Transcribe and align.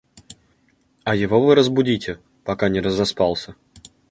А 1.03 1.13
его 1.15 1.39
вы 1.39 1.53
разбудите, 1.53 2.19
пока 2.43 2.69
не 2.69 2.79
разоспался. 2.81 3.53